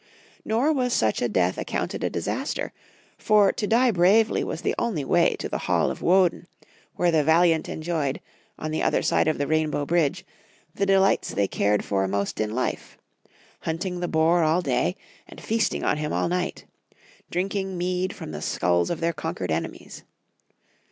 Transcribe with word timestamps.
Nor 0.43 0.73
was 0.73 0.93
such 0.93 1.21
a 1.21 1.29
death 1.29 1.59
accounted 1.59 2.03
a 2.03 2.09
disaster, 2.09 2.73
for 3.19 3.51
to 3.51 3.67
,die 3.67 3.91
bravely 3.91 4.43
was 4.43 4.61
the 4.63 4.73
only 4.79 5.05
way 5.05 5.35
to 5.37 5.47
the 5.47 5.59
Hall 5.59 5.91
of 5.91 6.01
Woden, 6.01 6.47
where 6.95 7.11
the 7.11 7.23
valiant 7.23 7.69
enjoyed, 7.69 8.19
on 8.57 8.71
the 8.71 8.81
other 8.81 9.03
side 9.03 9.27
of 9.27 9.37
the 9.37 9.45
rainbow 9.45 9.85
bridge, 9.85 10.25
the 10.73 10.87
delights 10.87 11.35
they 11.35 11.47
cared 11.47 11.85
for 11.85 12.07
most 12.07 12.39
in 12.39 12.49
Kfe— 12.49 12.95
hunting 13.65 13.99
the 13.99 14.07
boar 14.07 14.41
all 14.41 14.63
day, 14.63 14.95
and 15.27 15.39
feasting 15.39 15.83
on 15.83 15.97
him 15.97 16.11
all 16.11 16.27
night; 16.27 16.65
drinking 17.29 17.77
mead 17.77 18.11
from 18.11 18.31
the 18.31 18.41
skulls 18.41 18.89
of 18.89 19.01
their 19.01 19.13
conquered 19.13 19.51
enemies. 19.51 20.03